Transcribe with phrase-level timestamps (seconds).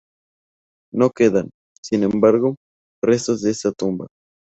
[0.91, 1.51] No quedan,
[1.83, 2.55] sin embargo,
[3.03, 4.07] restos de esta tumba.